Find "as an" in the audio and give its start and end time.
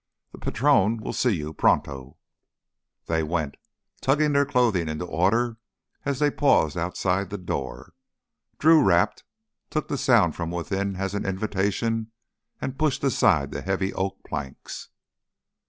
10.95-11.23